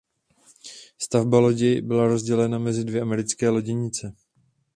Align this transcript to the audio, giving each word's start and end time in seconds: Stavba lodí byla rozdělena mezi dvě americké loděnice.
Stavba 1.01 1.39
lodí 1.39 1.81
byla 1.81 2.07
rozdělena 2.07 2.59
mezi 2.59 2.83
dvě 2.83 3.01
americké 3.01 3.49
loděnice. 3.49 4.13